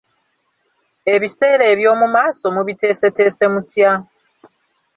[1.13, 3.91] Ebiseera eby'omu maaso mubiteeseteese mutya?